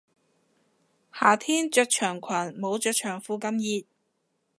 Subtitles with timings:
[1.13, 3.85] 夏天着長裙冇着長褲咁熱